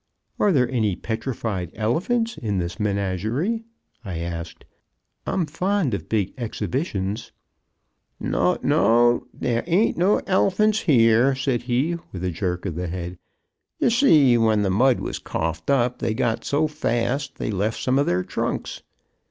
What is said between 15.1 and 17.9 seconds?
coughed up, they got so fast they left